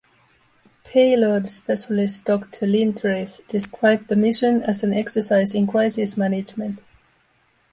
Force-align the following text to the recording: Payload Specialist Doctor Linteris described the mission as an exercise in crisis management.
Payload 0.83 1.47
Specialist 1.47 2.25
Doctor 2.25 2.65
Linteris 2.65 3.39
described 3.47 4.07
the 4.07 4.15
mission 4.15 4.63
as 4.63 4.81
an 4.81 4.95
exercise 4.95 5.53
in 5.53 5.67
crisis 5.67 6.17
management. 6.17 6.79